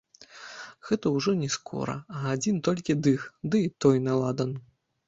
Гэта 0.87 1.11
ўжо 1.17 1.35
не 1.43 1.49
скура, 1.57 1.95
а 2.17 2.35
адзін 2.35 2.55
толькі 2.69 2.97
дых, 3.11 3.31
ды 3.49 3.65
і 3.69 3.73
той 3.85 4.07
на 4.09 4.13
ладан. 4.25 4.61